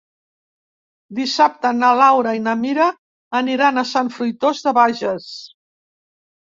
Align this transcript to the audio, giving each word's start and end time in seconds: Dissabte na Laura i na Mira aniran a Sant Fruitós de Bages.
Dissabte 1.19 1.71
na 1.83 1.91
Laura 1.99 2.33
i 2.39 2.41
na 2.47 2.57
Mira 2.63 2.89
aniran 3.43 3.79
a 3.79 3.87
Sant 3.95 4.13
Fruitós 4.19 4.67
de 4.69 4.79
Bages. 4.83 5.33